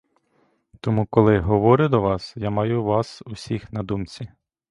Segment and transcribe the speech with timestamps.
[0.79, 4.29] Тому, коли говорю до вас, я маю вас усіх на думці.